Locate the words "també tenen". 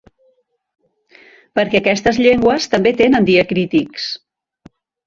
2.73-3.31